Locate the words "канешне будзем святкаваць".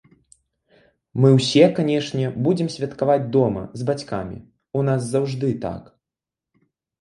1.79-3.27